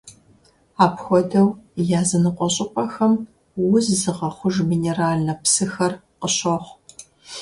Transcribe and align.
Апхуэдэу 0.83 1.47
языныкъуэ 1.99 2.47
щӀыпӀэхэм 2.53 3.13
уз 3.73 3.85
зыгъэхъуж 4.01 4.55
минеральнэ 4.69 5.33
псыхэр 5.41 5.93
къыщохъу. 6.19 6.75